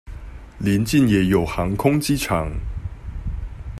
[0.59, 2.49] 鄰近也有航空機場